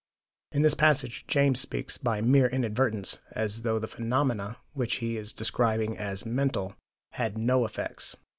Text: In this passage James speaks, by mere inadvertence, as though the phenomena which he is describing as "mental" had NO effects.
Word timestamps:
In 0.51 0.63
this 0.63 0.73
passage 0.73 1.25
James 1.27 1.59
speaks, 1.59 1.99
by 1.99 2.21
mere 2.21 2.47
inadvertence, 2.47 3.19
as 3.33 3.61
though 3.61 3.77
the 3.77 3.87
phenomena 3.87 4.57
which 4.73 4.95
he 4.95 5.15
is 5.15 5.31
describing 5.31 5.95
as 5.95 6.25
"mental" 6.25 6.75
had 7.11 7.37
NO 7.37 7.65
effects. 7.65 8.15